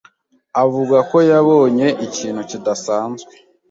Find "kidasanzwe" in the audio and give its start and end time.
2.49-3.31